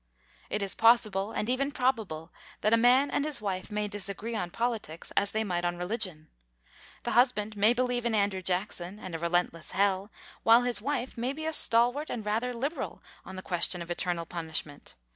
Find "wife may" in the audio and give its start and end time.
3.39-3.87, 10.81-11.33